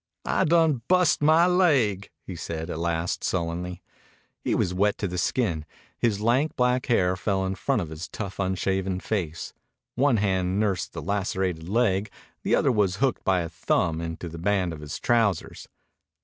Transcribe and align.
"I 0.25 0.45
done 0.45 0.81
bust 0.87 1.21
my 1.21 1.45
laig," 1.45 2.09
he 2.25 2.35
said 2.35 2.71
at 2.71 2.79
last 2.79 3.23
sullenly. 3.23 3.83
He 4.43 4.55
was 4.55 4.73
wet 4.73 4.97
to 4.97 5.07
the 5.07 5.19
skin. 5.19 5.63
His 5.99 6.19
lank, 6.19 6.55
black 6.55 6.87
hair 6.87 7.15
fell 7.15 7.45
in 7.45 7.53
front 7.53 7.83
of 7.83 7.91
his 7.91 8.07
tough, 8.07 8.39
unshaven 8.39 8.99
face. 8.99 9.53
One 9.93 10.17
hand 10.17 10.59
nursed 10.59 10.93
the 10.93 11.03
lacerated 11.03 11.69
leg. 11.69 12.09
The 12.41 12.55
other 12.55 12.71
was 12.71 12.95
hooked 12.95 13.23
by 13.23 13.43
the 13.43 13.49
thumb 13.49 14.01
into 14.01 14.27
the 14.27 14.39
band 14.39 14.73
of 14.73 14.81
his 14.81 14.97
trousers. 14.97 15.67